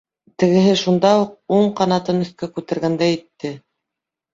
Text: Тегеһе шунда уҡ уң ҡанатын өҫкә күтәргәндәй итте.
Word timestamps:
Тегеһе 0.43 0.71
шунда 0.83 1.11
уҡ 1.25 1.37
уң 1.59 1.71
ҡанатын 1.83 2.27
өҫкә 2.27 2.53
күтәргәндәй 2.59 3.23
итте. 3.23 3.59